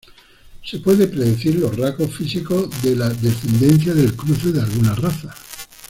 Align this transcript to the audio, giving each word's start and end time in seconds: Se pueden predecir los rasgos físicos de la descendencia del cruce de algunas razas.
Se 0.63 0.79
pueden 0.79 1.11
predecir 1.11 1.59
los 1.59 1.77
rasgos 1.77 2.15
físicos 2.15 2.71
de 2.81 2.95
la 2.95 3.09
descendencia 3.09 3.93
del 3.93 4.15
cruce 4.15 4.51
de 4.51 4.59
algunas 4.59 4.97
razas. 4.99 5.37